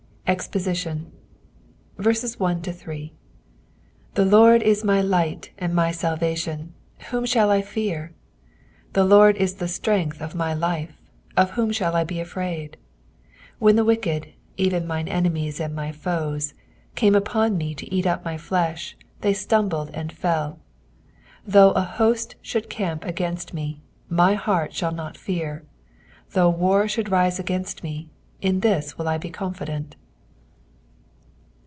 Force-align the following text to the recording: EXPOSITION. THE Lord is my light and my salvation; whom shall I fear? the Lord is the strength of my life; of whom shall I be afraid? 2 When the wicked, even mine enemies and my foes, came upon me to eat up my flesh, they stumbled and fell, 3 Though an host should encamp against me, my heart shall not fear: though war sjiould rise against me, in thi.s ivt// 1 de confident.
EXPOSITION. 0.27 1.11
THE 1.97 3.09
Lord 4.25 4.63
is 4.63 4.83
my 4.85 5.01
light 5.01 5.51
and 5.57 5.75
my 5.75 5.91
salvation; 5.91 6.73
whom 7.09 7.25
shall 7.25 7.51
I 7.51 7.61
fear? 7.61 8.13
the 8.93 9.03
Lord 9.03 9.35
is 9.35 9.55
the 9.55 9.67
strength 9.67 10.21
of 10.21 10.33
my 10.33 10.53
life; 10.53 11.01
of 11.35 11.51
whom 11.51 11.73
shall 11.73 11.97
I 11.97 12.05
be 12.05 12.21
afraid? 12.21 12.77
2 13.19 13.27
When 13.59 13.75
the 13.75 13.83
wicked, 13.83 14.29
even 14.55 14.87
mine 14.87 15.09
enemies 15.09 15.59
and 15.59 15.75
my 15.75 15.91
foes, 15.91 16.53
came 16.95 17.13
upon 17.13 17.57
me 17.57 17.75
to 17.75 17.93
eat 17.93 18.07
up 18.07 18.23
my 18.23 18.37
flesh, 18.37 18.95
they 19.19 19.33
stumbled 19.33 19.89
and 19.93 20.13
fell, 20.13 20.61
3 21.43 21.51
Though 21.51 21.73
an 21.73 21.83
host 21.83 22.35
should 22.41 22.63
encamp 22.63 23.03
against 23.03 23.53
me, 23.53 23.81
my 24.07 24.35
heart 24.35 24.73
shall 24.73 24.93
not 24.93 25.17
fear: 25.17 25.65
though 26.29 26.49
war 26.49 26.85
sjiould 26.85 27.11
rise 27.11 27.37
against 27.37 27.83
me, 27.83 28.07
in 28.39 28.61
thi.s 28.61 28.93
ivt// 28.93 29.03
1 29.05 29.19
de 29.19 29.29
confident. 29.29 29.97